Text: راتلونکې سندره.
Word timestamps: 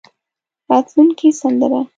راتلونکې 0.69 1.29
سندره. 1.41 1.81